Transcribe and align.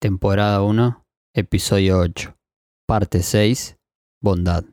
temporada 0.00 0.62
1, 0.62 1.04
episodio 1.34 1.98
8, 2.00 2.34
parte 2.86 3.22
6, 3.22 3.76
bondad. 4.22 4.64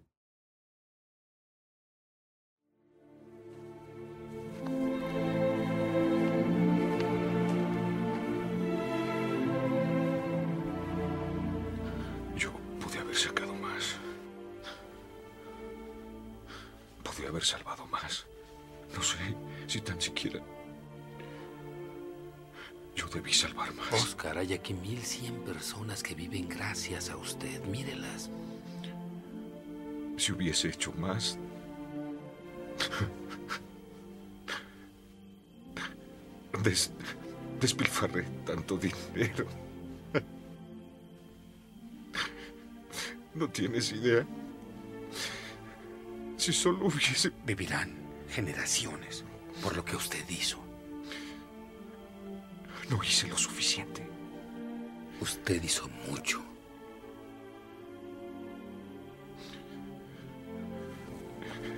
Hay 24.47 24.53
aquí 24.53 24.75
1100 24.75 25.39
personas 25.43 26.03
que 26.03 26.13
viven 26.13 26.47
gracias 26.47 27.09
a 27.09 27.17
usted. 27.17 27.63
Mírelas. 27.65 28.29
Si 30.17 30.31
hubiese 30.33 30.67
hecho 30.67 30.91
más... 30.93 31.39
Des- 36.61 36.91
despilfarré 37.59 38.23
tanto 38.45 38.77
dinero. 38.77 39.47
No 43.33 43.49
tienes 43.49 43.91
idea. 43.93 44.27
Si 46.37 46.53
solo 46.53 46.85
hubiese... 46.85 47.31
Vivirán 47.47 47.95
generaciones 48.29 49.23
por 49.63 49.75
lo 49.75 49.83
que 49.83 49.95
usted 49.95 50.23
hizo. 50.29 50.59
No 52.91 53.03
hice 53.03 53.27
lo 53.27 53.39
suficiente. 53.39 54.05
Usted 55.21 55.63
hizo 55.63 55.87
mucho. 56.09 56.41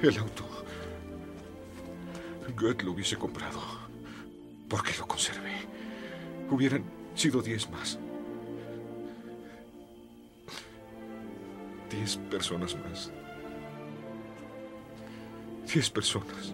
El 0.02 0.17
auto. 0.17 0.45
Goethe 2.56 2.84
lo 2.84 2.92
hubiese 2.92 3.16
comprado. 3.16 3.59
Porque 4.70 4.92
lo 4.97 5.08
conservé. 5.08 5.56
Hubieran 6.50 6.84
sido 7.16 7.42
diez 7.42 7.70
más. 7.70 7.97
Diez 11.90 12.17
personas 12.30 12.75
más. 12.75 13.12
Diez 15.72 15.90
personas. 15.90 16.53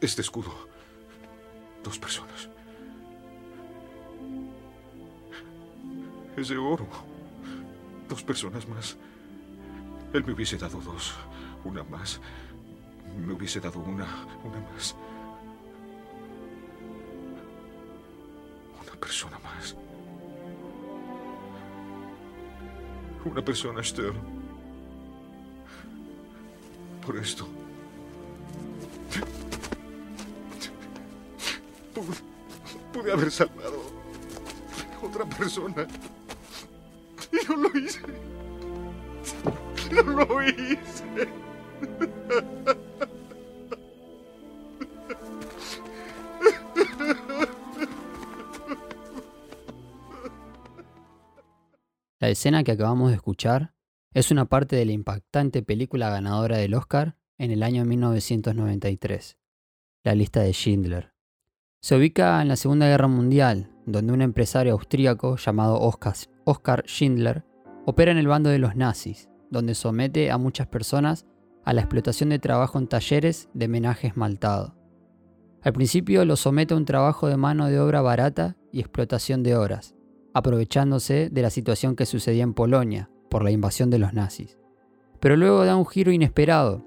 Este 0.00 0.22
escudo. 0.22 0.52
Dos 1.82 1.98
personas. 1.98 2.48
De 6.48 6.56
oro. 6.56 6.88
Dos 8.08 8.22
personas 8.22 8.66
más. 8.66 8.96
Él 10.14 10.24
me 10.24 10.32
hubiese 10.32 10.56
dado 10.56 10.80
dos. 10.80 11.12
Una 11.64 11.84
más. 11.84 12.18
Me 13.14 13.34
hubiese 13.34 13.60
dado 13.60 13.78
una. 13.80 14.06
Una 14.42 14.58
más. 14.72 14.96
Una 18.82 18.92
persona 18.98 19.38
más. 19.40 19.76
Una 23.22 23.44
persona, 23.44 23.82
Esther. 23.82 24.14
Por 27.04 27.18
esto. 27.18 27.46
Pude, 31.94 32.16
pude 32.94 33.12
haber 33.12 33.30
salvado 33.30 33.82
a 35.00 35.06
otra 35.06 35.26
persona. 35.26 35.86
No 37.50 37.56
lo 37.56 37.76
hice. 37.76 38.00
No 39.90 40.02
lo 40.02 40.42
hice. 40.42 41.28
La 52.20 52.28
escena 52.28 52.62
que 52.62 52.70
acabamos 52.70 53.10
de 53.10 53.16
escuchar 53.16 53.74
es 54.14 54.30
una 54.30 54.44
parte 54.44 54.76
de 54.76 54.84
la 54.84 54.92
impactante 54.92 55.64
película 55.64 56.08
ganadora 56.08 56.58
del 56.58 56.74
Oscar 56.74 57.16
en 57.36 57.50
el 57.50 57.64
año 57.64 57.84
1993, 57.84 59.38
La 60.04 60.14
lista 60.14 60.40
de 60.40 60.52
Schindler. 60.52 61.14
Se 61.82 61.96
ubica 61.96 62.40
en 62.42 62.46
la 62.46 62.54
Segunda 62.54 62.86
Guerra 62.86 63.08
Mundial, 63.08 63.72
donde 63.86 64.12
un 64.12 64.22
empresario 64.22 64.74
austríaco 64.74 65.36
llamado 65.36 65.80
Oskar, 65.80 66.14
Oskar 66.50 66.84
Schindler 66.86 67.44
opera 67.86 68.12
en 68.12 68.18
el 68.18 68.26
bando 68.26 68.50
de 68.50 68.58
los 68.58 68.76
nazis, 68.76 69.28
donde 69.50 69.74
somete 69.74 70.30
a 70.30 70.38
muchas 70.38 70.66
personas 70.66 71.26
a 71.64 71.72
la 71.72 71.80
explotación 71.80 72.28
de 72.30 72.38
trabajo 72.38 72.78
en 72.78 72.88
talleres 72.88 73.48
de 73.54 73.68
menaje 73.68 74.08
esmaltado. 74.08 74.74
Al 75.62 75.72
principio 75.72 76.24
los 76.24 76.40
somete 76.40 76.74
a 76.74 76.76
un 76.76 76.84
trabajo 76.84 77.28
de 77.28 77.36
mano 77.36 77.66
de 77.66 77.78
obra 77.80 78.00
barata 78.00 78.56
y 78.72 78.80
explotación 78.80 79.42
de 79.42 79.56
horas, 79.56 79.94
aprovechándose 80.32 81.28
de 81.30 81.42
la 81.42 81.50
situación 81.50 81.96
que 81.96 82.06
sucedía 82.06 82.42
en 82.42 82.54
Polonia 82.54 83.10
por 83.28 83.44
la 83.44 83.50
invasión 83.50 83.90
de 83.90 83.98
los 83.98 84.12
nazis. 84.12 84.58
Pero 85.20 85.36
luego 85.36 85.64
da 85.64 85.76
un 85.76 85.86
giro 85.86 86.12
inesperado, 86.12 86.84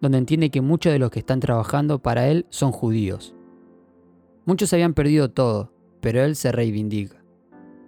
donde 0.00 0.18
entiende 0.18 0.50
que 0.50 0.60
muchos 0.60 0.92
de 0.92 0.98
los 0.98 1.10
que 1.10 1.20
están 1.20 1.40
trabajando 1.40 2.00
para 2.00 2.28
él 2.28 2.46
son 2.48 2.72
judíos. 2.72 3.34
Muchos 4.46 4.72
habían 4.72 4.94
perdido 4.94 5.30
todo, 5.30 5.72
pero 6.00 6.24
él 6.24 6.34
se 6.34 6.50
reivindica. 6.50 7.22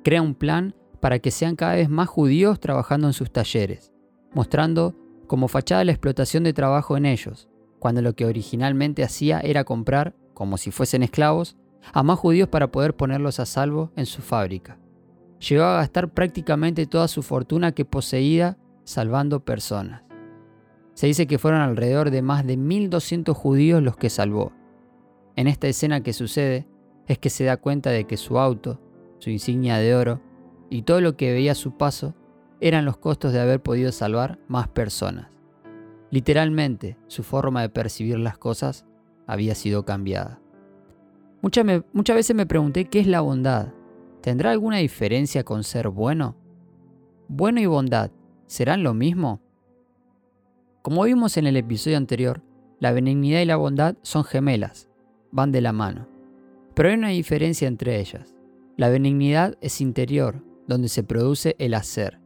Crea 0.04 0.20
un 0.20 0.34
plan 0.34 0.74
para 1.04 1.18
que 1.18 1.30
sean 1.30 1.54
cada 1.54 1.74
vez 1.74 1.90
más 1.90 2.08
judíos 2.08 2.58
trabajando 2.58 3.06
en 3.06 3.12
sus 3.12 3.30
talleres, 3.30 3.92
mostrando 4.32 4.96
como 5.26 5.48
fachada 5.48 5.84
la 5.84 5.92
explotación 5.92 6.44
de 6.44 6.54
trabajo 6.54 6.96
en 6.96 7.04
ellos, 7.04 7.46
cuando 7.78 8.00
lo 8.00 8.14
que 8.14 8.24
originalmente 8.24 9.04
hacía 9.04 9.38
era 9.40 9.64
comprar, 9.64 10.14
como 10.32 10.56
si 10.56 10.70
fuesen 10.70 11.02
esclavos, 11.02 11.58
a 11.92 12.02
más 12.02 12.18
judíos 12.18 12.48
para 12.48 12.72
poder 12.72 12.96
ponerlos 12.96 13.38
a 13.38 13.44
salvo 13.44 13.92
en 13.96 14.06
su 14.06 14.22
fábrica. 14.22 14.78
Llegó 15.46 15.64
a 15.64 15.76
gastar 15.76 16.08
prácticamente 16.08 16.86
toda 16.86 17.06
su 17.06 17.22
fortuna 17.22 17.72
que 17.72 17.84
poseía 17.84 18.56
salvando 18.84 19.44
personas. 19.44 20.04
Se 20.94 21.06
dice 21.06 21.26
que 21.26 21.38
fueron 21.38 21.60
alrededor 21.60 22.10
de 22.10 22.22
más 22.22 22.46
de 22.46 22.56
1.200 22.56 23.34
judíos 23.34 23.82
los 23.82 23.98
que 23.98 24.08
salvó. 24.08 24.52
En 25.36 25.48
esta 25.48 25.68
escena 25.68 26.02
que 26.02 26.14
sucede 26.14 26.66
es 27.06 27.18
que 27.18 27.28
se 27.28 27.44
da 27.44 27.58
cuenta 27.58 27.90
de 27.90 28.06
que 28.06 28.16
su 28.16 28.38
auto, 28.38 28.80
su 29.18 29.28
insignia 29.28 29.76
de 29.76 29.94
oro 29.94 30.33
y 30.74 30.82
todo 30.82 31.00
lo 31.00 31.16
que 31.16 31.32
veía 31.32 31.52
a 31.52 31.54
su 31.54 31.76
paso 31.76 32.14
eran 32.60 32.84
los 32.84 32.96
costos 32.96 33.32
de 33.32 33.40
haber 33.40 33.62
podido 33.62 33.92
salvar 33.92 34.40
más 34.48 34.66
personas. 34.66 35.28
Literalmente, 36.10 36.96
su 37.06 37.22
forma 37.22 37.62
de 37.62 37.68
percibir 37.68 38.18
las 38.18 38.38
cosas 38.38 38.84
había 39.28 39.54
sido 39.54 39.84
cambiada. 39.84 40.40
Muchas, 41.42 41.64
muchas 41.92 42.16
veces 42.16 42.34
me 42.34 42.46
pregunté 42.46 42.86
qué 42.86 42.98
es 42.98 43.06
la 43.06 43.20
bondad. 43.20 43.68
¿Tendrá 44.20 44.50
alguna 44.50 44.78
diferencia 44.78 45.44
con 45.44 45.62
ser 45.62 45.90
bueno? 45.90 46.34
¿Bueno 47.28 47.60
y 47.60 47.66
bondad 47.66 48.10
serán 48.46 48.82
lo 48.82 48.94
mismo? 48.94 49.40
Como 50.82 51.04
vimos 51.04 51.36
en 51.36 51.46
el 51.46 51.56
episodio 51.56 51.98
anterior, 51.98 52.42
la 52.80 52.90
benignidad 52.90 53.40
y 53.40 53.44
la 53.44 53.56
bondad 53.56 53.96
son 54.02 54.24
gemelas, 54.24 54.88
van 55.30 55.52
de 55.52 55.60
la 55.60 55.72
mano. 55.72 56.08
Pero 56.74 56.88
hay 56.88 56.96
una 56.96 57.10
diferencia 57.10 57.68
entre 57.68 58.00
ellas. 58.00 58.34
La 58.76 58.88
benignidad 58.88 59.56
es 59.60 59.80
interior, 59.80 60.43
donde 60.66 60.88
se 60.88 61.02
produce 61.02 61.56
el 61.58 61.74
hacer. 61.74 62.20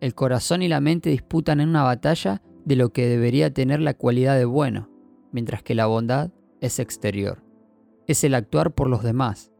El 0.00 0.14
corazón 0.14 0.62
y 0.62 0.68
la 0.68 0.80
mente 0.80 1.10
disputan 1.10 1.60
en 1.60 1.68
una 1.68 1.82
batalla 1.82 2.42
de 2.64 2.76
lo 2.76 2.92
que 2.92 3.06
debería 3.06 3.52
tener 3.52 3.80
la 3.80 3.94
cualidad 3.94 4.36
de 4.36 4.44
bueno, 4.44 4.90
mientras 5.32 5.62
que 5.62 5.74
la 5.74 5.86
bondad 5.86 6.30
es 6.60 6.78
exterior. 6.78 7.42
Es 8.06 8.24
el 8.24 8.34
actuar 8.34 8.74
por 8.74 8.88
los 8.88 9.02
demás. 9.02 9.50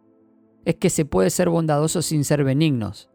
Es 0.65 0.77
que 0.77 0.91
se 0.91 1.05
puede 1.05 1.31
ser 1.31 1.49
bondadoso 1.49 2.03
sin 2.03 2.25
ser 2.25 2.45
benignos, 2.45 3.11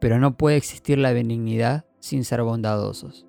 pero 0.00 0.18
no 0.18 0.36
puede 0.36 0.56
existir 0.56 0.98
la 0.98 1.12
benignidad 1.12 1.84
sin 1.98 2.24
ser 2.24 2.42
bondadosos. 2.42 3.26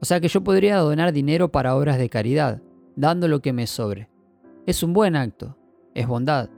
O 0.00 0.04
sea 0.04 0.20
que 0.20 0.28
yo 0.28 0.42
podría 0.42 0.78
donar 0.78 1.12
dinero 1.12 1.52
para 1.52 1.76
obras 1.76 1.98
de 1.98 2.08
caridad, 2.08 2.62
dando 2.96 3.28
lo 3.28 3.40
que 3.40 3.52
me 3.52 3.66
sobre. 3.66 4.10
Es 4.66 4.82
un 4.82 4.92
buen 4.92 5.16
acto, 5.16 5.56
es 5.94 6.06
bondad, 6.06 6.50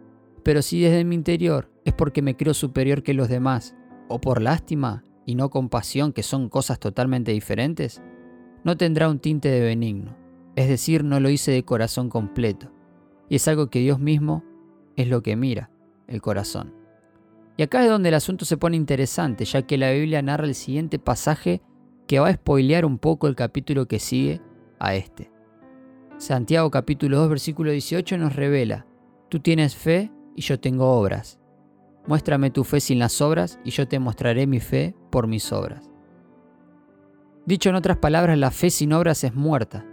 pero 0.44 0.62
si 0.62 0.80
desde 0.80 1.04
mi 1.04 1.14
interior 1.14 1.70
es 1.84 1.94
porque 1.94 2.22
me 2.22 2.36
creo 2.36 2.54
superior 2.54 3.02
que 3.02 3.14
los 3.14 3.28
demás, 3.28 3.74
o 4.08 4.20
por 4.20 4.42
lástima 4.42 5.04
y 5.26 5.34
no 5.34 5.50
compasión, 5.50 6.12
que 6.12 6.22
son 6.22 6.48
cosas 6.48 6.78
totalmente 6.78 7.32
diferentes, 7.32 8.02
no 8.62 8.76
tendrá 8.76 9.08
un 9.08 9.18
tinte 9.18 9.48
de 9.48 9.60
benigno, 9.60 10.16
es 10.54 10.68
decir, 10.68 11.02
no 11.02 11.18
lo 11.18 11.30
hice 11.30 11.50
de 11.50 11.64
corazón 11.64 12.10
completo, 12.10 12.70
y 13.28 13.36
es 13.36 13.48
algo 13.48 13.70
que 13.70 13.80
Dios 13.80 13.98
mismo 13.98 14.44
es 14.96 15.08
lo 15.08 15.22
que 15.22 15.34
mira, 15.34 15.70
el 16.06 16.20
corazón. 16.20 16.74
Y 17.56 17.62
acá 17.62 17.82
es 17.82 17.90
donde 17.90 18.10
el 18.10 18.14
asunto 18.14 18.44
se 18.44 18.56
pone 18.56 18.76
interesante, 18.76 19.44
ya 19.44 19.62
que 19.62 19.78
la 19.78 19.92
Biblia 19.92 20.22
narra 20.22 20.46
el 20.46 20.54
siguiente 20.54 20.98
pasaje 20.98 21.62
que 22.06 22.18
va 22.18 22.28
a 22.28 22.34
spoilear 22.34 22.84
un 22.84 22.98
poco 22.98 23.28
el 23.28 23.36
capítulo 23.36 23.86
que 23.86 23.98
sigue 23.98 24.42
a 24.78 24.94
este. 24.94 25.30
Santiago 26.18 26.70
capítulo 26.70 27.18
2 27.18 27.28
versículo 27.28 27.70
18 27.70 28.18
nos 28.18 28.36
revela, 28.36 28.86
tú 29.28 29.40
tienes 29.40 29.74
fe 29.74 30.10
y 30.34 30.42
yo 30.42 30.60
tengo 30.60 30.92
obras. 30.98 31.38
Muéstrame 32.06 32.50
tu 32.50 32.64
fe 32.64 32.80
sin 32.80 32.98
las 32.98 33.20
obras 33.20 33.58
y 33.64 33.70
yo 33.70 33.88
te 33.88 33.98
mostraré 33.98 34.46
mi 34.46 34.60
fe 34.60 34.94
por 35.10 35.26
mis 35.26 35.52
obras. 35.52 35.90
Dicho 37.46 37.68
en 37.70 37.76
otras 37.76 37.98
palabras, 37.98 38.38
la 38.38 38.50
fe 38.50 38.70
sin 38.70 38.92
obras 38.92 39.24
es 39.24 39.34
muerta. 39.34 39.86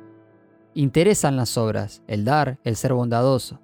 Interesan 0.73 1.35
las 1.35 1.57
obras, 1.57 2.01
el 2.07 2.25
dar, 2.25 2.59
el 2.63 2.75
ser 2.75 2.93
bondadoso. 2.93 3.59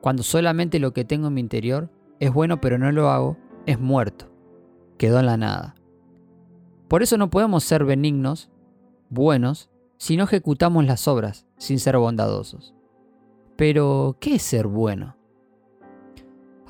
Cuando 0.00 0.22
solamente 0.22 0.78
lo 0.78 0.92
que 0.92 1.04
tengo 1.04 1.28
en 1.28 1.34
mi 1.34 1.40
interior 1.40 1.90
es 2.20 2.32
bueno 2.32 2.60
pero 2.60 2.78
no 2.78 2.90
lo 2.92 3.10
hago, 3.10 3.36
es 3.66 3.78
muerto. 3.78 4.30
Quedó 4.98 5.20
en 5.20 5.26
la 5.26 5.36
nada. 5.36 5.74
Por 6.88 7.02
eso 7.02 7.16
no 7.16 7.30
podemos 7.30 7.64
ser 7.64 7.84
benignos, 7.84 8.50
buenos, 9.08 9.70
si 9.96 10.16
no 10.16 10.24
ejecutamos 10.24 10.84
las 10.86 11.06
obras, 11.08 11.46
sin 11.56 11.78
ser 11.78 11.96
bondadosos. 11.98 12.74
Pero, 13.56 14.16
¿qué 14.20 14.36
es 14.36 14.42
ser 14.42 14.66
bueno? 14.66 15.16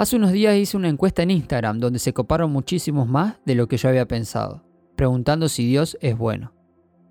Hace 0.01 0.17
unos 0.17 0.33
días 0.33 0.57
hice 0.57 0.79
una 0.79 0.89
encuesta 0.89 1.23
en 1.23 1.31
Instagram 1.31 1.79
donde 1.79 1.99
se 1.99 2.15
coparon 2.15 2.51
muchísimos 2.51 3.07
más 3.07 3.39
de 3.45 3.55
lo 3.55 3.69
que 3.69 3.77
yo 3.77 3.91
había 3.91 4.09
pensado, 4.09 4.65
preguntando 4.97 5.47
si 5.51 5.67
Dios 5.67 5.99
es 6.01 6.17
bueno. 6.17 6.55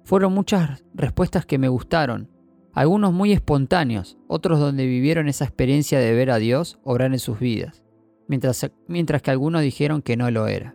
Fueron 0.05 0.33
muchas 0.33 0.83
respuestas 0.95 1.45
que 1.45 1.59
me 1.59 1.67
gustaron, 1.67 2.31
algunos 2.73 3.13
muy 3.13 3.31
espontáneos, 3.31 4.17
otros 4.27 4.59
donde 4.59 4.87
vivieron 4.87 5.27
esa 5.27 5.45
experiencia 5.45 5.99
de 5.99 6.15
ver 6.15 6.31
a 6.31 6.39
Dios 6.39 6.79
obrar 6.83 7.11
en 7.11 7.19
sus 7.19 7.37
vidas, 7.39 7.83
mientras, 8.27 8.71
mientras 8.87 9.21
que 9.21 9.29
algunos 9.29 9.61
dijeron 9.61 10.01
que 10.01 10.17
no 10.17 10.31
lo 10.31 10.47
era. 10.47 10.73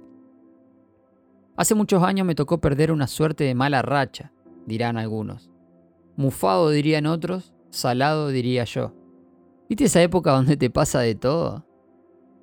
Hace 1.56 1.74
muchos 1.74 2.04
años 2.04 2.28
me 2.28 2.36
tocó 2.36 2.60
perder 2.60 2.92
una 2.92 3.08
suerte 3.08 3.42
de 3.42 3.56
mala 3.56 3.82
racha, 3.82 4.30
dirán 4.66 4.98
algunos. 4.98 5.50
Mufado 6.14 6.70
dirían 6.70 7.06
otros, 7.06 7.54
salado 7.70 8.28
diría 8.28 8.62
yo. 8.62 8.94
¿Viste 9.68 9.86
esa 9.86 10.00
época 10.00 10.30
donde 10.30 10.56
te 10.56 10.70
pasa 10.70 11.00
de 11.00 11.16
todo? 11.16 11.66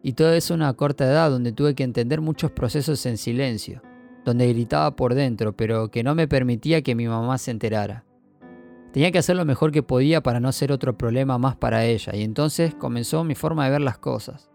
Y 0.04 0.14
todo 0.14 0.34
eso 0.34 0.54
a 0.54 0.58
una 0.58 0.74
corta 0.74 1.06
edad 1.06 1.30
donde 1.30 1.52
tuve 1.52 1.76
que 1.76 1.84
entender 1.84 2.22
muchos 2.22 2.52
procesos 2.52 3.06
en 3.06 3.18
silencio, 3.18 3.82
donde 4.26 4.48
gritaba 4.48 4.96
por 4.96 5.14
dentro, 5.14 5.56
pero 5.56 5.92
que 5.92 6.04
no 6.04 6.16
me 6.16 6.28
permitía 6.28 6.82
que 6.82 6.96
mi 6.96 7.08
mamá 7.08 7.38
se 7.38 7.52
enterara. 7.52 8.06
Tenía 8.94 9.12
que 9.12 9.20
hacer 9.20 9.36
lo 9.36 9.46
mejor 9.46 9.72
que 9.72 9.84
podía 9.84 10.22
para 10.22 10.40
no 10.40 10.52
ser 10.52 10.72
otro 10.72 10.98
problema 10.98 11.38
más 11.38 11.56
para 11.56 11.86
ella, 11.86 12.14
y 12.16 12.24
entonces 12.24 12.74
comenzó 12.76 13.24
mi 13.24 13.36
forma 13.36 13.66
de 13.66 13.72
ver 13.72 13.82
las 13.82 13.98
cosas. 13.98 14.50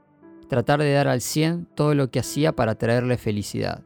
Tratar 0.49 0.81
de 0.81 0.93
dar 0.93 1.09
al 1.09 1.21
100 1.21 1.69
todo 1.75 1.95
lo 1.95 2.11
que 2.11 2.21
hacía 2.21 2.53
para 2.53 2.75
traerle 2.75 3.17
felicidad. 3.17 3.83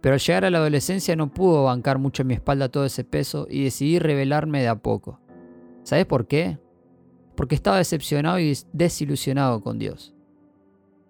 Pero 0.00 0.14
al 0.14 0.20
llegar 0.20 0.44
a 0.44 0.50
la 0.50 0.58
adolescencia 0.58 1.16
no 1.16 1.32
pudo 1.32 1.64
bancar 1.64 1.98
mucho 1.98 2.22
en 2.22 2.28
mi 2.28 2.34
espalda 2.34 2.68
todo 2.68 2.84
ese 2.84 3.02
peso 3.02 3.46
y 3.50 3.64
decidí 3.64 3.98
rebelarme 3.98 4.60
de 4.60 4.68
a 4.68 4.76
poco. 4.76 5.20
¿Sabes 5.82 6.06
por 6.06 6.26
qué? 6.26 6.58
Porque 7.34 7.54
estaba 7.54 7.78
decepcionado 7.78 8.38
y 8.38 8.56
desilusionado 8.72 9.62
con 9.62 9.78
Dios. 9.78 10.15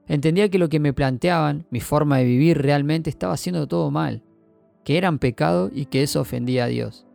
Entendía 0.09 0.49
que 0.49 0.59
lo 0.59 0.69
que 0.69 0.81
me 0.81 0.93
planteaban, 0.93 1.67
mi 1.71 1.81
forma 1.81 2.19
de 2.19 2.25
vivir 2.25 2.63
realmente 2.63 3.11
estaba 3.11 3.35
haciendo 3.35 3.67
todo 3.67 3.91
mal, 3.91 4.23
que 4.85 4.99
eran 4.99 5.19
pecado 5.19 5.71
y 5.73 5.87
que 5.87 6.03
eso 6.03 6.21
ofendía 6.21 6.65
a 6.65 6.69
Dios. 6.69 7.07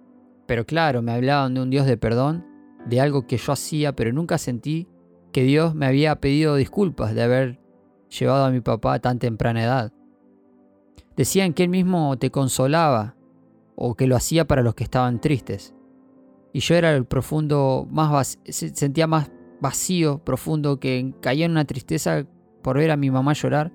Pero 0.45 0.65
claro, 0.65 1.01
me 1.01 1.13
hablaban 1.13 1.53
de 1.53 1.61
un 1.61 1.69
Dios 1.69 1.85
de 1.85 1.95
perdón, 1.95 2.45
de 2.85 2.99
algo 2.99 3.27
que 3.27 3.37
yo 3.37 3.53
hacía, 3.53 3.95
pero 3.95 4.11
nunca 4.11 4.37
sentí 4.37 4.87
que 5.31 5.43
Dios 5.43 5.73
me 5.75 5.85
había 5.85 6.19
pedido 6.19 6.55
disculpas 6.55 7.15
de 7.15 7.23
haber 7.23 7.59
llevado 8.09 8.45
a 8.45 8.51
mi 8.51 8.59
papá 8.59 8.95
a 8.95 8.99
tan 8.99 9.19
temprana 9.19 9.63
edad. 9.63 9.93
Decían 11.15 11.53
que 11.53 11.63
él 11.63 11.69
mismo 11.69 12.17
te 12.17 12.31
consolaba 12.31 13.15
o 13.75 13.95
que 13.95 14.07
lo 14.07 14.15
hacía 14.15 14.45
para 14.45 14.63
los 14.63 14.75
que 14.75 14.83
estaban 14.83 15.21
tristes. 15.21 15.73
Y 16.53 16.59
yo 16.59 16.75
era 16.75 16.93
el 16.93 17.05
profundo, 17.05 17.87
más 17.89 18.37
sentía 18.43 19.07
más 19.07 19.31
vacío, 19.61 20.19
profundo, 20.19 20.79
que 20.79 21.13
caía 21.21 21.45
en 21.45 21.51
una 21.51 21.65
tristeza 21.65 22.25
por 22.61 22.77
ver 22.77 22.91
a 22.91 22.97
mi 22.97 23.11
mamá 23.11 23.33
llorar, 23.33 23.71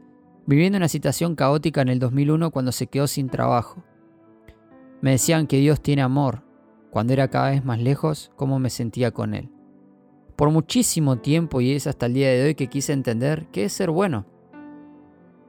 viviendo 0.47 0.77
una 0.77 0.88
situación 0.88 1.35
caótica 1.35 1.83
en 1.83 1.88
el 1.88 1.99
2001 1.99 2.50
cuando 2.50 2.73
se 2.73 2.87
quedó 2.87 3.06
sin 3.06 3.29
trabajo. 3.29 3.83
Me 5.00 5.12
decían 5.12 5.47
que 5.47 5.59
Dios 5.59 5.81
tiene 5.81 6.03
amor. 6.03 6.43
Cuando 6.91 7.12
era 7.12 7.29
cada 7.29 7.50
vez 7.50 7.65
más 7.65 7.81
lejos, 7.81 8.31
cómo 8.37 8.59
me 8.59 8.71
sentía 8.71 9.11
con 9.11 9.35
Él. 9.35 9.50
Por 10.37 10.50
muchísimo 10.50 11.17
tiempo 11.17 11.61
y 11.61 11.73
es 11.73 11.87
hasta 11.87 12.06
el 12.06 12.15
día 12.15 12.31
de 12.31 12.44
hoy 12.44 12.55
que 12.55 12.69
quise 12.69 12.93
entender 12.93 13.47
qué 13.53 13.65
es 13.65 13.73
ser 13.73 13.91
bueno. 13.91 14.27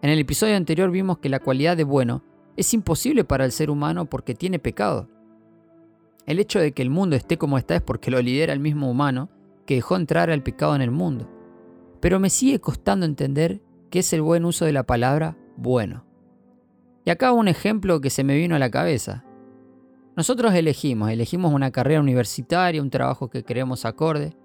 En 0.01 0.10
el 0.10 0.19
episodio 0.19 0.56
anterior 0.56 0.92
vimos 0.92 1.19
que 1.19 1.30
la 1.30 1.40
cualidad 1.40 1.78
de 1.78 1.83
bueno 1.83 2.24
es 2.56 2.74
imposible 2.74 3.24
para 3.24 3.45
el 3.45 3.51
ser 3.51 3.69
humano 3.69 4.06
porque 4.06 4.33
tiene 4.33 4.60
pecado. 4.60 5.10
El 6.25 6.40
hecho 6.40 6.60
de 6.60 6.72
que 6.72 6.81
el 6.81 6.90
mundo 6.90 7.16
esté 7.16 7.38
como 7.38 7.57
está 7.57 7.75
es 7.75 7.81
porque 7.81 8.12
lo 8.12 8.22
lidera 8.22 8.54
el 8.54 8.60
mismo 8.60 8.90
humano 8.90 9.30
que 9.66 9.75
dejó 9.75 9.95
entrar 9.95 10.30
al 10.30 10.44
pecado 10.44 10.75
en 10.75 10.81
el 10.81 10.92
mundo 10.92 11.37
pero 11.99 12.19
me 12.19 12.29
sigue 12.29 12.59
costando 12.59 13.05
entender 13.05 13.61
qué 13.89 13.99
es 13.99 14.13
el 14.13 14.21
buen 14.21 14.45
uso 14.45 14.65
de 14.65 14.73
la 14.73 14.83
palabra 14.83 15.38
bueno. 15.55 16.05
Y 17.05 17.09
acá 17.09 17.31
un 17.31 17.47
ejemplo 17.47 18.01
que 18.01 18.09
se 18.09 18.23
me 18.23 18.35
vino 18.35 18.55
a 18.55 18.59
la 18.59 18.69
cabeza. 18.69 19.23
Nosotros 20.15 20.53
elegimos, 20.53 21.09
elegimos 21.09 21.53
una 21.53 21.71
carrera 21.71 22.01
universitaria, 22.01 22.81
un 22.81 22.89
trabajo 22.89 23.29
que 23.29 23.44
creemos 23.44 23.85
acorde 23.85 24.35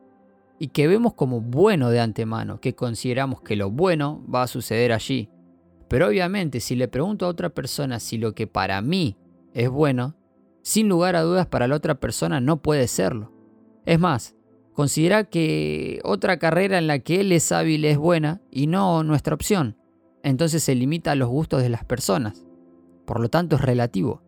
y 0.58 0.68
que 0.68 0.86
vemos 0.86 1.14
como 1.14 1.40
bueno 1.40 1.90
de 1.90 2.00
antemano, 2.00 2.60
que 2.60 2.74
consideramos 2.74 3.40
que 3.40 3.56
lo 3.56 3.70
bueno 3.70 4.24
va 4.32 4.42
a 4.42 4.46
suceder 4.46 4.92
allí. 4.92 5.28
Pero 5.88 6.08
obviamente 6.08 6.60
si 6.60 6.76
le 6.76 6.88
pregunto 6.88 7.26
a 7.26 7.30
otra 7.30 7.50
persona 7.50 8.00
si 8.00 8.16
lo 8.18 8.34
que 8.34 8.46
para 8.46 8.80
mí 8.80 9.16
es 9.54 9.68
bueno, 9.68 10.14
sin 10.62 10.88
lugar 10.88 11.16
a 11.16 11.22
dudas 11.22 11.46
para 11.46 11.66
la 11.66 11.74
otra 11.74 11.96
persona 11.96 12.40
no 12.40 12.62
puede 12.62 12.86
serlo. 12.86 13.32
Es 13.84 13.98
más, 13.98 14.36
considera 14.72 15.24
que 15.24 16.00
otra 16.04 16.38
carrera 16.38 16.78
en 16.78 16.86
la 16.86 16.98
que 16.98 17.20
él 17.20 17.32
es 17.32 17.52
hábil 17.52 17.84
es 17.84 17.98
buena 17.98 18.40
y 18.50 18.66
no 18.66 19.02
nuestra 19.04 19.34
opción. 19.34 19.76
Entonces 20.22 20.62
se 20.62 20.74
limita 20.74 21.12
a 21.12 21.16
los 21.16 21.28
gustos 21.28 21.62
de 21.62 21.68
las 21.68 21.84
personas. 21.84 22.46
Por 23.04 23.20
lo 23.20 23.28
tanto 23.28 23.56
es 23.56 23.62
relativo. 23.62 24.22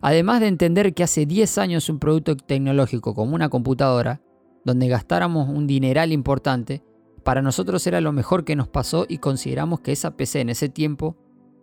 Además 0.00 0.40
de 0.40 0.48
entender 0.48 0.94
que 0.94 1.02
hace 1.02 1.26
10 1.26 1.58
años 1.58 1.88
un 1.88 1.98
producto 1.98 2.36
tecnológico 2.36 3.14
como 3.14 3.34
una 3.34 3.48
computadora, 3.48 4.20
donde 4.64 4.88
gastáramos 4.88 5.48
un 5.48 5.66
dineral 5.66 6.12
importante, 6.12 6.82
para 7.22 7.40
nosotros 7.40 7.86
era 7.86 8.02
lo 8.02 8.12
mejor 8.12 8.44
que 8.44 8.56
nos 8.56 8.68
pasó 8.68 9.06
y 9.08 9.18
consideramos 9.18 9.80
que 9.80 9.92
esa 9.92 10.16
PC 10.16 10.42
en 10.42 10.50
ese 10.50 10.68
tiempo 10.68 11.16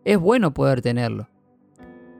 es 0.06 0.18
bueno 0.18 0.54
poder 0.54 0.82
tenerlo. 0.82 1.30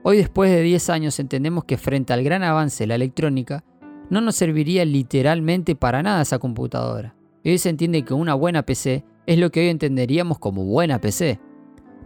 Hoy 0.04 0.16
después 0.16 0.50
de 0.50 0.62
10 0.62 0.90
años 0.90 1.18
entendemos 1.18 1.64
que 1.64 1.76
frente 1.76 2.12
al 2.12 2.22
gran 2.22 2.42
avance 2.42 2.84
de 2.84 2.88
la 2.88 2.94
electrónica, 2.94 3.64
no 4.12 4.20
nos 4.20 4.36
serviría 4.36 4.84
literalmente 4.84 5.74
para 5.74 6.02
nada 6.02 6.20
esa 6.20 6.38
computadora. 6.38 7.16
hoy 7.46 7.56
se 7.56 7.70
entiende 7.70 8.04
que 8.04 8.12
una 8.12 8.34
buena 8.34 8.62
PC 8.62 9.06
es 9.24 9.38
lo 9.38 9.50
que 9.50 9.60
hoy 9.60 9.68
entenderíamos 9.68 10.38
como 10.38 10.66
buena 10.66 11.00
PC. 11.00 11.40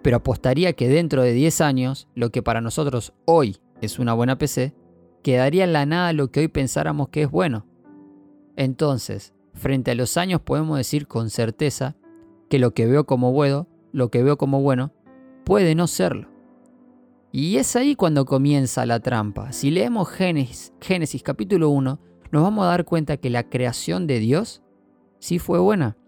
Pero 0.02 0.18
apostaría 0.18 0.74
que 0.74 0.88
dentro 0.88 1.22
de 1.22 1.32
10 1.32 1.60
años, 1.62 2.06
lo 2.14 2.30
que 2.30 2.44
para 2.44 2.60
nosotros 2.60 3.12
hoy 3.24 3.56
es 3.80 3.98
una 3.98 4.14
buena 4.14 4.38
PC, 4.38 4.72
quedaría 5.24 5.64
en 5.64 5.72
la 5.72 5.84
nada 5.84 6.12
lo 6.12 6.30
que 6.30 6.38
hoy 6.38 6.46
pensáramos 6.46 7.08
que 7.08 7.22
es 7.22 7.30
bueno. 7.30 7.66
Entonces, 8.54 9.34
frente 9.54 9.90
a 9.90 9.96
los 9.96 10.16
años 10.16 10.40
podemos 10.40 10.78
decir 10.78 11.08
con 11.08 11.28
certeza 11.28 11.96
que 12.48 12.60
lo 12.60 12.72
que 12.72 12.86
veo 12.86 13.04
como 13.04 13.32
bueno, 13.32 13.66
lo 13.90 14.12
que 14.12 14.22
veo 14.22 14.38
como 14.38 14.62
bueno, 14.62 14.92
puede 15.44 15.74
no 15.74 15.88
serlo. 15.88 16.35
Y 17.38 17.58
es 17.58 17.76
ahí 17.76 17.96
cuando 17.96 18.24
comienza 18.24 18.86
la 18.86 18.98
trampa. 19.00 19.52
Si 19.52 19.70
leemos 19.70 20.08
Génesis, 20.08 20.72
Génesis 20.80 21.22
capítulo 21.22 21.68
1, 21.68 22.00
nos 22.30 22.42
vamos 22.42 22.64
a 22.64 22.68
dar 22.68 22.86
cuenta 22.86 23.18
que 23.18 23.28
la 23.28 23.50
creación 23.50 24.06
de 24.06 24.20
Dios 24.20 24.62
sí 25.18 25.38
fue 25.38 25.58
buena. 25.58 25.98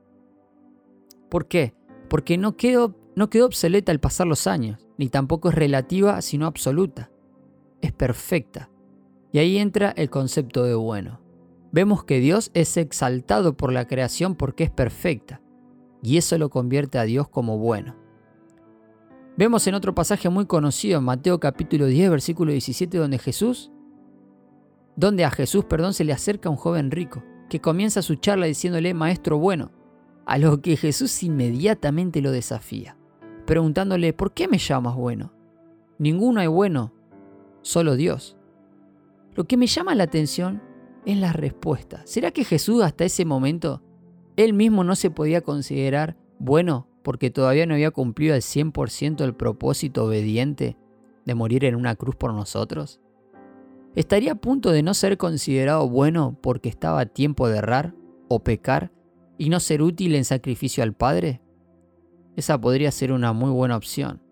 ¿Por 1.28 1.46
qué? 1.46 1.74
Porque 2.08 2.38
no 2.38 2.56
quedó, 2.56 2.96
no 3.14 3.28
quedó 3.28 3.44
obsoleta 3.44 3.92
al 3.92 4.00
pasar 4.00 4.26
los 4.26 4.46
años, 4.46 4.88
ni 4.96 5.10
tampoco 5.10 5.50
es 5.50 5.54
relativa, 5.54 6.22
sino 6.22 6.46
absoluta. 6.46 7.10
Es 7.82 7.92
perfecta. 7.92 8.70
Y 9.30 9.38
ahí 9.38 9.58
entra 9.58 9.90
el 9.90 10.08
concepto 10.08 10.64
de 10.64 10.76
bueno. 10.76 11.20
Vemos 11.72 12.04
que 12.04 12.20
Dios 12.20 12.50
es 12.54 12.78
exaltado 12.78 13.54
por 13.54 13.70
la 13.70 13.86
creación 13.86 14.34
porque 14.34 14.64
es 14.64 14.70
perfecta, 14.70 15.42
y 16.02 16.16
eso 16.16 16.38
lo 16.38 16.48
convierte 16.48 16.96
a 16.96 17.02
Dios 17.02 17.28
como 17.28 17.58
bueno. 17.58 17.96
Vemos 19.38 19.64
en 19.68 19.76
otro 19.76 19.94
pasaje 19.94 20.28
muy 20.28 20.46
conocido 20.46 20.98
en 20.98 21.04
Mateo 21.04 21.38
capítulo 21.38 21.86
10 21.86 22.10
versículo 22.10 22.50
17 22.50 22.98
donde 22.98 23.20
Jesús, 23.20 23.70
donde 24.96 25.24
a 25.24 25.30
Jesús, 25.30 25.64
perdón, 25.64 25.94
se 25.94 26.02
le 26.02 26.12
acerca 26.12 26.50
un 26.50 26.56
joven 26.56 26.90
rico 26.90 27.22
que 27.48 27.60
comienza 27.60 28.02
su 28.02 28.16
charla 28.16 28.46
diciéndole 28.46 28.94
maestro 28.94 29.38
bueno, 29.38 29.70
a 30.26 30.38
lo 30.38 30.60
que 30.60 30.76
Jesús 30.76 31.22
inmediatamente 31.22 32.20
lo 32.20 32.32
desafía, 32.32 32.96
preguntándole 33.46 34.12
¿por 34.12 34.34
qué 34.34 34.48
me 34.48 34.58
llamas 34.58 34.96
bueno? 34.96 35.32
Ninguno 36.00 36.40
hay 36.40 36.48
bueno, 36.48 36.92
solo 37.62 37.94
Dios. 37.94 38.36
Lo 39.36 39.44
que 39.44 39.56
me 39.56 39.68
llama 39.68 39.94
la 39.94 40.02
atención 40.02 40.60
es 41.06 41.16
la 41.16 41.32
respuesta. 41.32 42.02
¿Será 42.06 42.32
que 42.32 42.42
Jesús 42.42 42.82
hasta 42.82 43.04
ese 43.04 43.24
momento 43.24 43.84
él 44.36 44.52
mismo 44.52 44.82
no 44.82 44.96
se 44.96 45.12
podía 45.12 45.42
considerar 45.42 46.16
bueno 46.40 46.87
porque 47.02 47.30
todavía 47.30 47.66
no 47.66 47.74
había 47.74 47.90
cumplido 47.90 48.34
al 48.34 48.40
100% 48.40 49.22
el 49.24 49.34
propósito 49.34 50.04
obediente 50.04 50.76
de 51.24 51.34
morir 51.34 51.64
en 51.64 51.74
una 51.74 51.94
cruz 51.94 52.16
por 52.16 52.32
nosotros? 52.34 53.00
¿Estaría 53.94 54.32
a 54.32 54.36
punto 54.36 54.70
de 54.70 54.82
no 54.82 54.94
ser 54.94 55.16
considerado 55.16 55.88
bueno 55.88 56.38
porque 56.40 56.68
estaba 56.68 57.00
a 57.00 57.06
tiempo 57.06 57.48
de 57.48 57.58
errar 57.58 57.94
o 58.28 58.44
pecar 58.44 58.92
y 59.38 59.48
no 59.48 59.60
ser 59.60 59.82
útil 59.82 60.14
en 60.14 60.24
sacrificio 60.24 60.82
al 60.82 60.94
Padre? 60.94 61.40
Esa 62.36 62.60
podría 62.60 62.90
ser 62.92 63.12
una 63.12 63.32
muy 63.32 63.50
buena 63.50 63.76
opción. 63.76 64.22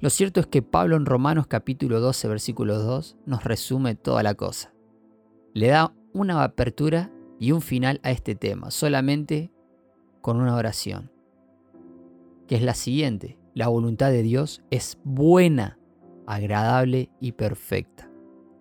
Lo 0.00 0.10
cierto 0.10 0.38
es 0.38 0.46
que 0.46 0.62
Pablo 0.62 0.96
en 0.96 1.06
Romanos 1.06 1.48
capítulo 1.48 1.98
12 1.98 2.28
versículo 2.28 2.78
2 2.78 3.16
nos 3.26 3.42
resume 3.42 3.96
toda 3.96 4.22
la 4.22 4.34
cosa. 4.34 4.72
Le 5.54 5.66
da 5.68 5.92
una 6.12 6.44
apertura 6.44 7.10
y 7.40 7.52
un 7.52 7.60
final 7.60 8.00
a 8.04 8.10
este 8.10 8.34
tema, 8.34 8.70
solamente 8.70 9.50
con 10.20 10.40
una 10.40 10.54
oración, 10.54 11.10
que 12.48 12.56
es 12.56 12.62
la 12.62 12.74
siguiente. 12.74 13.38
La 13.54 13.68
voluntad 13.68 14.10
de 14.10 14.22
Dios 14.22 14.62
es 14.70 14.98
buena, 15.04 15.78
agradable 16.26 17.10
y 17.20 17.32
perfecta. 17.32 18.10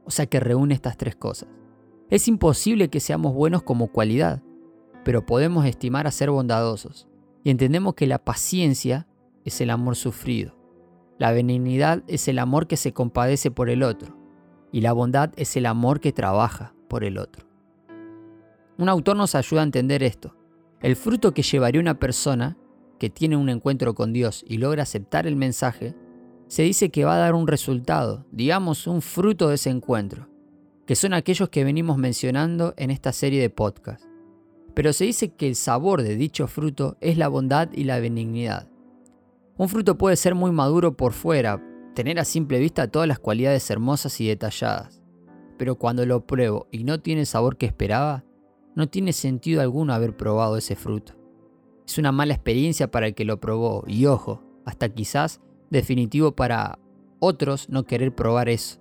O 0.06 0.12
sea 0.12 0.28
que 0.28 0.40
reúne 0.40 0.76
estas 0.76 0.98
tres 0.98 1.16
cosas. 1.16 1.50
Es 2.10 2.28
imposible 2.28 2.90
que 2.90 3.00
seamos 3.00 3.34
buenos 3.34 3.64
como 3.64 3.88
cualidad, 3.88 4.44
pero 5.04 5.26
podemos 5.26 5.66
estimar 5.66 6.06
a 6.06 6.12
ser 6.12 6.30
bondadosos. 6.30 7.08
Y 7.44 7.50
entendemos 7.50 7.96
que 7.96 8.08
la 8.08 8.20
paciencia 8.20 9.08
es 9.46 9.62
el 9.62 9.70
amor 9.70 9.96
sufrido. 9.96 10.56
La 11.18 11.32
benignidad 11.32 12.04
es 12.08 12.28
el 12.28 12.40
amor 12.40 12.68
que 12.68 12.78
se 12.78 12.94
compadece 12.94 13.52
por 13.52 13.70
el 13.70 13.84
otro. 13.84 14.18
Y 14.72 14.82
la 14.82 14.94
bondad 14.94 15.32
es 15.38 15.56
el 15.58 15.66
amor 15.66 16.00
que 16.00 16.12
trabaja 16.12 16.74
por 16.88 17.04
el 17.04 17.18
otro. 17.18 17.48
Un 18.78 18.90
autor 18.90 19.18
nos 19.18 19.34
ayuda 19.34 19.62
a 19.62 19.66
entender 19.66 20.04
esto. 20.04 20.36
El 20.82 20.96
fruto 20.96 21.34
que 21.34 21.42
llevaría 21.42 21.82
una 21.82 21.98
persona 21.98 22.58
que 23.00 23.10
tiene 23.10 23.38
un 23.38 23.50
encuentro 23.50 23.94
con 23.96 24.14
Dios 24.14 24.44
y 24.48 24.58
logra 24.58 24.84
aceptar 24.84 25.28
el 25.28 25.36
mensaje, 25.36 25.96
se 26.48 26.64
dice 26.64 26.90
que 26.90 27.06
va 27.06 27.16
a 27.16 27.20
dar 27.20 27.36
un 27.36 27.48
resultado, 27.48 28.26
digamos 28.32 28.88
un 28.88 29.02
fruto 29.02 29.50
de 29.50 29.56
ese 29.56 29.70
encuentro, 29.70 30.30
que 30.86 30.96
son 30.96 31.14
aquellos 31.14 31.50
que 31.50 31.64
venimos 31.64 31.98
mencionando 31.98 32.74
en 32.78 32.90
esta 32.90 33.12
serie 33.12 33.42
de 33.42 33.50
podcasts. 33.50 34.08
Pero 34.74 34.94
se 34.94 35.06
dice 35.06 35.34
que 35.34 35.48
el 35.48 35.56
sabor 35.56 36.04
de 36.04 36.16
dicho 36.16 36.48
fruto 36.48 36.98
es 37.02 37.18
la 37.18 37.28
bondad 37.28 37.70
y 37.74 37.84
la 37.84 38.00
benignidad. 38.00 38.70
Un 39.58 39.70
fruto 39.70 39.98
puede 39.98 40.16
ser 40.16 40.36
muy 40.36 40.52
maduro 40.52 40.96
por 40.96 41.14
fuera, 41.14 41.62
tener 41.96 42.20
a 42.20 42.26
simple 42.26 42.60
vista 42.60 42.88
todas 42.88 43.08
las 43.08 43.20
cualidades 43.20 43.70
hermosas 43.72 44.22
y 44.22 44.28
detalladas, 44.28 45.02
pero 45.58 45.76
cuando 45.76 46.06
lo 46.06 46.26
pruebo 46.26 46.68
y 46.72 46.84
no 46.84 47.00
tiene 47.00 47.22
el 47.22 47.28
sabor 47.28 47.58
que 47.58 47.66
esperaba, 47.66 48.24
no 48.76 48.88
tiene 48.88 49.14
sentido 49.14 49.62
alguno 49.62 49.94
haber 49.94 50.16
probado 50.16 50.58
ese 50.58 50.76
fruto. 50.76 51.17
Es 51.88 51.98
una 51.98 52.12
mala 52.12 52.34
experiencia 52.34 52.92
para 52.92 53.08
el 53.08 53.16
que 53.16 53.24
lo 53.24 53.40
probó 53.40 53.84
y 53.88 54.06
ojo, 54.08 54.44
hasta 54.66 54.90
quizás 54.90 55.40
definitivo 55.70 56.34
para 56.34 56.80
otros 57.20 57.70
no 57.70 57.86
querer 57.86 58.14
probar 58.14 58.50
eso. 58.50 58.80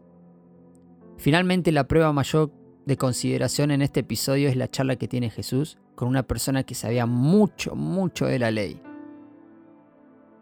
Finalmente 1.16 1.70
la 1.70 1.86
prueba 1.86 2.12
mayor 2.12 2.50
de 2.84 2.96
consideración 2.96 3.70
en 3.70 3.82
este 3.82 4.00
episodio 4.00 4.48
es 4.48 4.56
la 4.56 4.70
charla 4.70 4.96
que 4.96 5.08
tiene 5.08 5.30
Jesús 5.30 5.78
con 5.94 6.08
una 6.08 6.24
persona 6.24 6.64
que 6.64 6.74
sabía 6.74 7.06
mucho, 7.06 7.74
mucho 7.74 8.26
de 8.26 8.38
la 8.38 8.50
ley. 8.50 8.82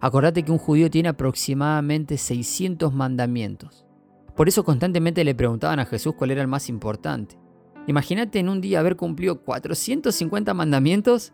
Acordate 0.01 0.43
que 0.43 0.53
un 0.53 0.59
judío 0.59 0.91
tiene 0.91 1.11
aproximadamente 1.11 2.17
600 2.17 2.93
mandamientos. 2.93 3.87
Por 4.35 4.49
eso 4.49 4.65
constantemente 4.65 5.23
le 5.23 5.35
preguntaban 5.35 5.81
a 5.81 5.87
Jesús 5.87 6.15
cuál 6.17 6.31
era 6.31 6.43
el 6.43 6.49
más 6.49 6.69
importante. 6.69 7.39
Imagínate 7.87 8.39
en 8.39 8.49
un 8.49 8.61
día 8.61 8.81
haber 8.81 8.97
cumplido 8.97 9.41
450 9.43 10.53
mandamientos, 10.55 11.33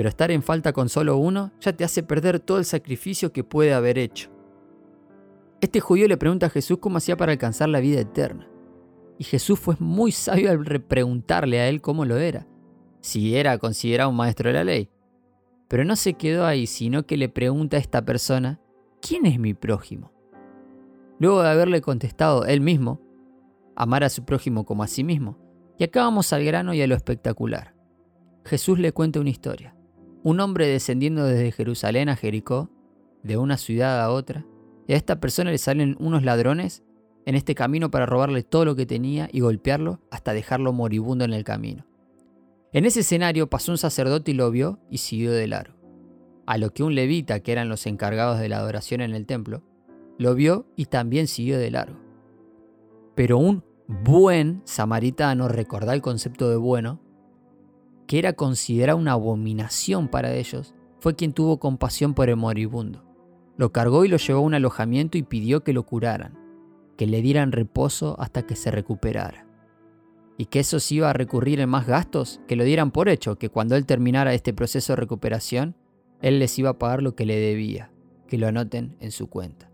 pero 0.00 0.08
estar 0.08 0.30
en 0.30 0.42
falta 0.42 0.72
con 0.72 0.88
solo 0.88 1.18
uno 1.18 1.52
ya 1.60 1.74
te 1.74 1.84
hace 1.84 2.02
perder 2.02 2.40
todo 2.40 2.56
el 2.56 2.64
sacrificio 2.64 3.34
que 3.34 3.44
puede 3.44 3.74
haber 3.74 3.98
hecho. 3.98 4.30
Este 5.60 5.78
judío 5.80 6.08
le 6.08 6.16
pregunta 6.16 6.46
a 6.46 6.48
Jesús 6.48 6.78
cómo 6.80 6.96
hacía 6.96 7.18
para 7.18 7.32
alcanzar 7.32 7.68
la 7.68 7.80
vida 7.80 8.00
eterna. 8.00 8.48
Y 9.18 9.24
Jesús 9.24 9.60
fue 9.60 9.76
muy 9.78 10.10
sabio 10.10 10.52
al 10.52 10.80
preguntarle 10.84 11.60
a 11.60 11.68
él 11.68 11.82
cómo 11.82 12.06
lo 12.06 12.16
era, 12.16 12.46
si 13.02 13.36
era 13.36 13.58
considerado 13.58 14.08
un 14.08 14.16
maestro 14.16 14.48
de 14.48 14.54
la 14.54 14.64
ley. 14.64 14.88
Pero 15.68 15.84
no 15.84 15.96
se 15.96 16.14
quedó 16.14 16.46
ahí, 16.46 16.66
sino 16.66 17.04
que 17.04 17.18
le 17.18 17.28
pregunta 17.28 17.76
a 17.76 17.80
esta 17.80 18.02
persona, 18.02 18.58
¿quién 19.02 19.26
es 19.26 19.38
mi 19.38 19.52
prójimo? 19.52 20.14
Luego 21.18 21.42
de 21.42 21.50
haberle 21.50 21.82
contestado 21.82 22.46
él 22.46 22.62
mismo, 22.62 23.02
amar 23.76 24.02
a 24.02 24.08
su 24.08 24.24
prójimo 24.24 24.64
como 24.64 24.82
a 24.82 24.86
sí 24.86 25.04
mismo, 25.04 25.36
y 25.76 25.84
acá 25.84 26.04
vamos 26.04 26.32
al 26.32 26.42
grano 26.42 26.72
y 26.72 26.80
a 26.80 26.86
lo 26.86 26.94
espectacular. 26.94 27.74
Jesús 28.46 28.78
le 28.78 28.92
cuenta 28.92 29.20
una 29.20 29.28
historia. 29.28 29.76
Un 30.22 30.40
hombre 30.40 30.66
descendiendo 30.66 31.24
desde 31.24 31.52
Jerusalén 31.52 32.08
a 32.08 32.16
Jericó, 32.16 32.70
de 33.22 33.36
una 33.36 33.56
ciudad 33.56 34.00
a 34.00 34.10
otra, 34.10 34.46
y 34.86 34.92
a 34.92 34.96
esta 34.96 35.20
persona 35.20 35.50
le 35.50 35.58
salen 35.58 35.96
unos 35.98 36.24
ladrones 36.24 36.82
en 37.26 37.34
este 37.34 37.54
camino 37.54 37.90
para 37.90 38.06
robarle 38.06 38.42
todo 38.42 38.64
lo 38.64 38.76
que 38.76 38.86
tenía 38.86 39.28
y 39.32 39.40
golpearlo 39.40 40.00
hasta 40.10 40.32
dejarlo 40.32 40.72
moribundo 40.72 41.24
en 41.24 41.32
el 41.32 41.44
camino. 41.44 41.86
En 42.72 42.84
ese 42.84 43.00
escenario 43.00 43.48
pasó 43.48 43.72
un 43.72 43.78
sacerdote 43.78 44.30
y 44.30 44.34
lo 44.34 44.50
vio 44.50 44.78
y 44.90 44.98
siguió 44.98 45.32
de 45.32 45.46
largo. 45.46 45.76
A 46.46 46.58
lo 46.58 46.72
que 46.74 46.82
un 46.82 46.94
levita, 46.94 47.40
que 47.40 47.52
eran 47.52 47.68
los 47.68 47.86
encargados 47.86 48.38
de 48.40 48.48
la 48.48 48.58
adoración 48.58 49.00
en 49.00 49.14
el 49.14 49.26
templo, 49.26 49.62
lo 50.18 50.34
vio 50.34 50.66
y 50.76 50.86
también 50.86 51.28
siguió 51.28 51.58
de 51.58 51.70
largo. 51.70 51.98
Pero 53.14 53.38
un 53.38 53.64
buen 53.86 54.62
samaritano, 54.64 55.48
recordá 55.48 55.94
el 55.94 56.02
concepto 56.02 56.50
de 56.50 56.56
bueno, 56.56 57.00
que 58.10 58.18
era 58.18 58.32
considerado 58.32 58.98
una 58.98 59.12
abominación 59.12 60.08
para 60.08 60.34
ellos, 60.34 60.74
fue 60.98 61.14
quien 61.14 61.32
tuvo 61.32 61.60
compasión 61.60 62.12
por 62.12 62.28
el 62.28 62.34
moribundo. 62.34 63.04
Lo 63.56 63.70
cargó 63.70 64.04
y 64.04 64.08
lo 64.08 64.16
llevó 64.16 64.40
a 64.40 64.42
un 64.42 64.54
alojamiento 64.54 65.16
y 65.16 65.22
pidió 65.22 65.62
que 65.62 65.72
lo 65.72 65.84
curaran, 65.86 66.36
que 66.96 67.06
le 67.06 67.22
dieran 67.22 67.52
reposo 67.52 68.16
hasta 68.18 68.42
que 68.42 68.56
se 68.56 68.72
recuperara. 68.72 69.46
Y 70.36 70.46
que 70.46 70.58
eso 70.58 70.80
sí 70.80 70.96
iba 70.96 71.08
a 71.08 71.12
recurrir 71.12 71.60
en 71.60 71.68
más 71.68 71.86
gastos, 71.86 72.40
que 72.48 72.56
lo 72.56 72.64
dieran 72.64 72.90
por 72.90 73.08
hecho, 73.08 73.38
que 73.38 73.48
cuando 73.48 73.76
él 73.76 73.86
terminara 73.86 74.34
este 74.34 74.52
proceso 74.52 74.94
de 74.94 74.96
recuperación, 74.96 75.76
él 76.20 76.40
les 76.40 76.58
iba 76.58 76.70
a 76.70 76.78
pagar 76.80 77.04
lo 77.04 77.14
que 77.14 77.26
le 77.26 77.36
debía, 77.36 77.92
que 78.26 78.38
lo 78.38 78.48
anoten 78.48 78.96
en 78.98 79.12
su 79.12 79.28
cuenta. 79.28 79.70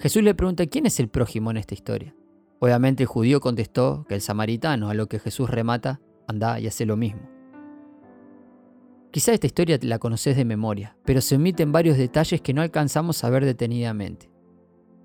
Jesús 0.00 0.22
le 0.22 0.34
pregunta 0.34 0.64
quién 0.68 0.86
es 0.86 0.98
el 1.00 1.08
prójimo 1.10 1.50
en 1.50 1.58
esta 1.58 1.74
historia. 1.74 2.16
Obviamente 2.60 3.02
el 3.02 3.08
judío 3.08 3.40
contestó 3.40 4.06
que 4.08 4.14
el 4.14 4.22
samaritano, 4.22 4.88
a 4.88 4.94
lo 4.94 5.06
que 5.06 5.18
Jesús 5.18 5.50
remata, 5.50 6.00
anda 6.26 6.58
y 6.60 6.66
hace 6.66 6.86
lo 6.86 6.96
mismo. 6.96 7.37
Quizá 9.10 9.32
esta 9.32 9.46
historia 9.46 9.78
la 9.82 9.98
conoces 9.98 10.36
de 10.36 10.44
memoria, 10.44 10.96
pero 11.04 11.20
se 11.20 11.36
omiten 11.36 11.72
varios 11.72 11.96
detalles 11.96 12.40
que 12.40 12.52
no 12.52 12.62
alcanzamos 12.62 13.24
a 13.24 13.30
ver 13.30 13.44
detenidamente. 13.44 14.30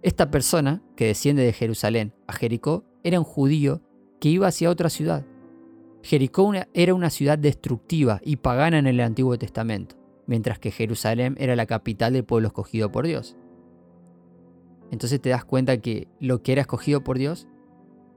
Esta 0.02 0.30
persona, 0.30 0.82
que 0.96 1.08
desciende 1.08 1.44
de 1.44 1.54
Jerusalén 1.54 2.14
a 2.28 2.34
Jericó, 2.34 2.84
era 3.04 3.20
un 3.20 3.26
judío 3.26 3.82
que 4.20 4.30
iba 4.30 4.48
hacia 4.48 4.70
otra 4.70 4.90
ciudad. 4.90 5.26
Jericó 6.02 6.52
era 6.74 6.94
una 6.94 7.10
ciudad 7.10 7.38
destructiva 7.38 8.20
y 8.24 8.36
pagana 8.36 8.78
en 8.78 8.88
el 8.88 9.00
Antiguo 9.00 9.38
Testamento, 9.38 9.96
mientras 10.28 10.60
que 10.60 10.72
Jerusalén 10.72 11.36
era 11.40 11.56
la 11.56 11.66
capital 11.66 12.12
del 12.12 12.26
pueblo 12.26 12.48
escogido 12.48 12.92
por 12.92 13.08
Dios 13.08 13.38
entonces 14.94 15.20
te 15.20 15.30
das 15.30 15.44
cuenta 15.44 15.82
que 15.82 16.08
lo 16.20 16.44
que 16.44 16.52
era 16.52 16.62
escogido 16.62 17.04
por 17.04 17.18
Dios 17.18 17.48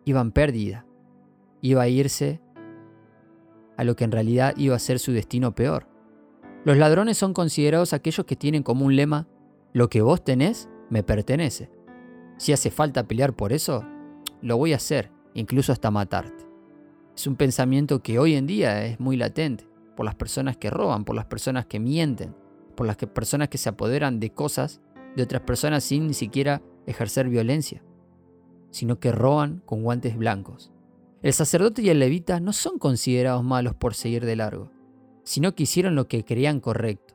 iba 0.04 0.20
en 0.20 0.30
pérdida, 0.30 0.84
iba 1.62 1.80
a 1.80 1.88
irse 1.88 2.42
a 3.76 3.84
lo 3.84 3.96
que 3.96 4.04
en 4.04 4.12
realidad 4.12 4.54
iba 4.56 4.76
a 4.76 4.80
ser 4.80 4.98
su 4.98 5.12
destino 5.12 5.54
peor. 5.54 5.86
Los 6.64 6.76
ladrones 6.76 7.18
son 7.18 7.32
considerados 7.32 7.92
aquellos 7.92 8.26
que 8.26 8.36
tienen 8.36 8.62
como 8.62 8.84
un 8.84 8.96
lema, 8.96 9.28
lo 9.72 9.88
que 9.88 10.02
vos 10.02 10.24
tenés 10.24 10.68
me 10.90 11.02
pertenece. 11.02 11.70
Si 12.38 12.52
hace 12.52 12.70
falta 12.70 13.06
pelear 13.06 13.34
por 13.34 13.52
eso, 13.52 13.84
lo 14.42 14.56
voy 14.56 14.72
a 14.72 14.76
hacer, 14.76 15.10
incluso 15.34 15.72
hasta 15.72 15.90
matarte. 15.90 16.44
Es 17.16 17.26
un 17.26 17.36
pensamiento 17.36 18.02
que 18.02 18.18
hoy 18.18 18.34
en 18.34 18.46
día 18.46 18.84
es 18.84 19.00
muy 19.00 19.16
latente, 19.16 19.66
por 19.96 20.04
las 20.04 20.14
personas 20.14 20.56
que 20.56 20.70
roban, 20.70 21.04
por 21.04 21.16
las 21.16 21.26
personas 21.26 21.66
que 21.66 21.80
mienten, 21.80 22.34
por 22.74 22.86
las 22.86 22.96
personas 22.96 23.48
que 23.48 23.58
se 23.58 23.68
apoderan 23.68 24.20
de 24.20 24.30
cosas 24.30 24.80
de 25.16 25.22
otras 25.22 25.42
personas 25.42 25.82
sin 25.82 26.06
ni 26.06 26.14
siquiera 26.14 26.62
ejercer 26.86 27.28
violencia, 27.28 27.82
sino 28.70 29.00
que 29.00 29.12
roban 29.12 29.62
con 29.64 29.82
guantes 29.82 30.16
blancos. 30.16 30.72
El 31.22 31.32
sacerdote 31.32 31.82
y 31.82 31.88
el 31.88 31.98
levita 31.98 32.40
no 32.40 32.52
son 32.52 32.78
considerados 32.78 33.42
malos 33.42 33.74
por 33.74 33.94
seguir 33.94 34.24
de 34.24 34.36
largo, 34.36 34.70
sino 35.24 35.54
que 35.54 35.64
hicieron 35.64 35.94
lo 35.94 36.08
que 36.08 36.24
creían 36.24 36.60
correcto. 36.60 37.14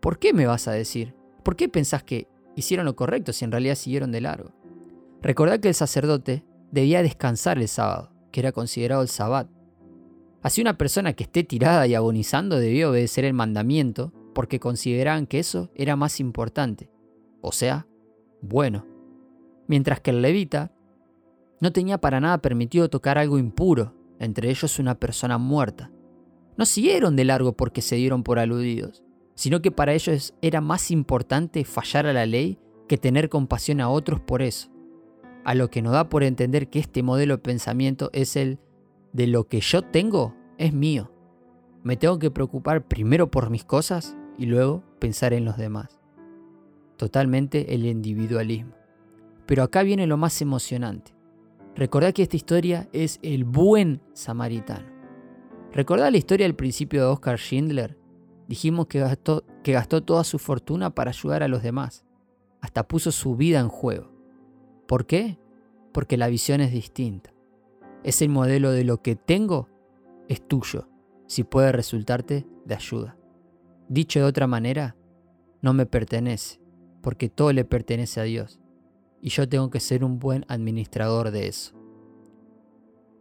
¿Por 0.00 0.18
qué 0.18 0.32
me 0.32 0.46
vas 0.46 0.68
a 0.68 0.72
decir? 0.72 1.14
¿Por 1.42 1.56
qué 1.56 1.68
pensás 1.68 2.02
que 2.02 2.28
hicieron 2.54 2.86
lo 2.86 2.96
correcto 2.96 3.32
si 3.32 3.44
en 3.44 3.52
realidad 3.52 3.74
siguieron 3.74 4.12
de 4.12 4.20
largo? 4.20 4.52
Recordad 5.22 5.60
que 5.60 5.68
el 5.68 5.74
sacerdote 5.74 6.44
debía 6.70 7.02
descansar 7.02 7.58
el 7.58 7.68
sábado, 7.68 8.12
que 8.30 8.40
era 8.40 8.52
considerado 8.52 9.02
el 9.02 9.08
sabbat. 9.08 9.48
Así 10.42 10.60
una 10.60 10.78
persona 10.78 11.14
que 11.14 11.24
esté 11.24 11.42
tirada 11.42 11.86
y 11.86 11.94
agonizando 11.94 12.58
debía 12.58 12.88
obedecer 12.88 13.24
el 13.24 13.32
mandamiento 13.32 14.12
porque 14.34 14.60
consideraban 14.60 15.26
que 15.26 15.38
eso 15.38 15.70
era 15.74 15.96
más 15.96 16.20
importante 16.20 16.90
o 17.46 17.52
sea, 17.52 17.86
bueno. 18.40 18.84
Mientras 19.68 20.00
que 20.00 20.10
el 20.10 20.20
levita 20.20 20.72
no 21.60 21.72
tenía 21.72 21.98
para 21.98 22.20
nada 22.20 22.38
permitido 22.38 22.88
tocar 22.90 23.18
algo 23.18 23.38
impuro, 23.38 23.94
entre 24.18 24.50
ellos 24.50 24.78
una 24.78 24.98
persona 24.98 25.38
muerta. 25.38 25.90
No 26.56 26.64
siguieron 26.64 27.16
de 27.16 27.24
largo 27.24 27.52
porque 27.52 27.82
se 27.82 27.96
dieron 27.96 28.22
por 28.22 28.38
aludidos, 28.38 29.04
sino 29.34 29.60
que 29.60 29.70
para 29.70 29.92
ellos 29.92 30.34
era 30.40 30.60
más 30.60 30.90
importante 30.90 31.64
fallar 31.64 32.06
a 32.06 32.12
la 32.12 32.26
ley 32.26 32.58
que 32.88 32.98
tener 32.98 33.28
compasión 33.28 33.80
a 33.80 33.88
otros 33.88 34.20
por 34.20 34.42
eso. 34.42 34.70
A 35.44 35.54
lo 35.54 35.70
que 35.70 35.82
nos 35.82 35.92
da 35.92 36.08
por 36.08 36.24
entender 36.24 36.68
que 36.68 36.78
este 36.78 37.02
modelo 37.02 37.36
de 37.36 37.42
pensamiento 37.42 38.10
es 38.12 38.36
el 38.36 38.58
de 39.12 39.26
lo 39.26 39.48
que 39.48 39.60
yo 39.60 39.82
tengo 39.82 40.34
es 40.58 40.72
mío. 40.72 41.12
Me 41.82 41.96
tengo 41.96 42.18
que 42.18 42.30
preocupar 42.30 42.86
primero 42.86 43.30
por 43.30 43.50
mis 43.50 43.64
cosas 43.64 44.16
y 44.38 44.46
luego 44.46 44.82
pensar 44.98 45.32
en 45.32 45.44
los 45.44 45.56
demás. 45.56 46.00
Totalmente 46.96 47.74
el 47.74 47.86
individualismo. 47.86 48.72
Pero 49.46 49.62
acá 49.62 49.82
viene 49.82 50.06
lo 50.06 50.16
más 50.16 50.40
emocionante. 50.42 51.15
Recordad 51.76 52.14
que 52.14 52.22
esta 52.22 52.36
historia 52.36 52.88
es 52.94 53.18
el 53.22 53.44
buen 53.44 54.00
samaritano. 54.14 54.86
¿Recordad 55.72 56.10
la 56.10 56.16
historia 56.16 56.46
del 56.46 56.56
principio 56.56 57.02
de 57.02 57.06
Oscar 57.08 57.38
Schindler? 57.38 57.98
Dijimos 58.48 58.86
que 58.86 59.00
gastó, 59.00 59.44
que 59.62 59.72
gastó 59.72 60.02
toda 60.02 60.24
su 60.24 60.38
fortuna 60.38 60.94
para 60.94 61.10
ayudar 61.10 61.42
a 61.42 61.48
los 61.48 61.62
demás. 61.62 62.06
Hasta 62.62 62.88
puso 62.88 63.12
su 63.12 63.36
vida 63.36 63.60
en 63.60 63.68
juego. 63.68 64.10
¿Por 64.88 65.04
qué? 65.04 65.38
Porque 65.92 66.16
la 66.16 66.28
visión 66.28 66.62
es 66.62 66.72
distinta. 66.72 67.34
Es 68.04 68.22
el 68.22 68.30
modelo 68.30 68.70
de 68.70 68.84
lo 68.84 69.02
que 69.02 69.14
tengo 69.14 69.68
es 70.28 70.40
tuyo, 70.48 70.88
si 71.26 71.44
puede 71.44 71.72
resultarte 71.72 72.46
de 72.64 72.74
ayuda. 72.74 73.18
Dicho 73.90 74.20
de 74.20 74.24
otra 74.24 74.46
manera, 74.46 74.96
no 75.60 75.74
me 75.74 75.84
pertenece, 75.84 76.58
porque 77.02 77.28
todo 77.28 77.52
le 77.52 77.66
pertenece 77.66 78.20
a 78.20 78.24
Dios, 78.24 78.60
y 79.26 79.30
yo 79.30 79.48
tengo 79.48 79.70
que 79.70 79.80
ser 79.80 80.04
un 80.04 80.20
buen 80.20 80.44
administrador 80.46 81.32
de 81.32 81.48
eso. 81.48 81.72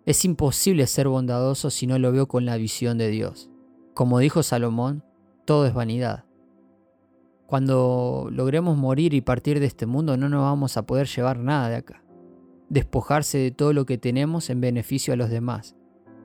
Es 0.06 0.24
imposible 0.24 0.86
ser 0.86 1.08
bondadoso 1.08 1.72
si 1.72 1.88
no 1.88 1.98
lo 1.98 2.12
veo 2.12 2.28
con 2.28 2.46
la 2.46 2.58
visión 2.58 3.00
de 3.00 3.08
Dios. 3.08 3.50
Como 3.96 4.20
dijo 4.20 4.44
Salomón, 4.44 5.04
todo 5.46 5.66
es 5.66 5.74
vanidad. 5.74 6.26
Cuando 7.48 8.30
logremos 8.32 8.78
morir 8.78 9.16
y 9.16 9.22
partir 9.22 9.60
de 9.60 9.66
este 9.66 9.88
mundo 9.88 10.16
no 10.16 10.30
nos 10.30 10.44
vamos 10.44 10.78
a 10.78 10.86
poder 10.86 11.08
llevar 11.08 11.40
nada 11.40 11.70
de 11.70 11.78
acá. 11.78 12.04
Despojarse 12.70 13.40
de 13.40 13.50
todo 13.50 13.74
lo 13.74 13.88
que 13.88 13.98
tenemos 13.98 14.52
en 14.52 14.62
beneficio 14.62 15.12
a 15.12 15.18
los 15.18 15.32
demás, 15.32 15.76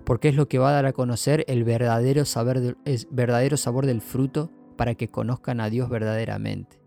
porque 0.04 0.28
es 0.28 0.34
lo 0.34 0.46
que 0.46 0.58
va 0.58 0.68
a 0.68 0.74
dar 0.74 0.84
a 0.84 0.92
conocer 0.92 1.46
el 1.48 1.64
verdadero, 1.64 2.26
sabor 2.26 3.86
del 3.86 4.00
fruto 4.02 4.50
para 4.76 4.94
que 4.94 5.08
conozcan 5.08 5.58
a 5.58 5.70
Dios 5.70 5.88
verdaderamente. 5.88 6.82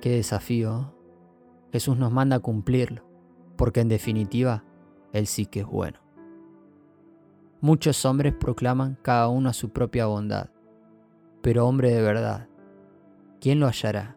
Qué 0.00 0.10
desafío. 0.10 0.95
Jesús 1.72 1.96
nos 1.96 2.12
manda 2.12 2.36
a 2.36 2.40
cumplirlo, 2.40 3.04
porque 3.56 3.80
en 3.80 3.88
definitiva, 3.88 4.64
Él 5.12 5.26
sí 5.26 5.46
que 5.46 5.60
es 5.60 5.66
bueno. 5.66 5.98
Muchos 7.60 8.04
hombres 8.04 8.34
proclaman 8.34 8.98
cada 9.02 9.28
uno 9.28 9.48
a 9.48 9.54
su 9.54 9.70
propia 9.70 10.06
bondad, 10.06 10.50
pero 11.42 11.66
hombre 11.66 11.90
de 11.90 12.02
verdad, 12.02 12.48
¿quién 13.40 13.60
lo 13.60 13.66
hallará? 13.66 14.16